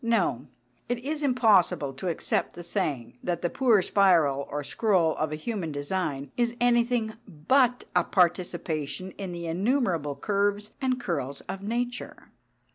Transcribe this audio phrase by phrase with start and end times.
[0.03, 0.47] No,
[0.89, 5.35] it is impossible to accept the saying that the poor spiral or scroll of a
[5.35, 12.31] human design is anything but a participation in the innumerable curves and curls of nature.